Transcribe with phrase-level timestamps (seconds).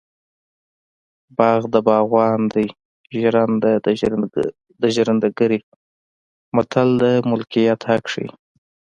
[1.37, 2.67] باغ د باغوان دی
[3.21, 3.71] ژرنده
[4.81, 5.59] د ژرندګړي
[6.55, 8.29] متل د ملکیت حق ښيي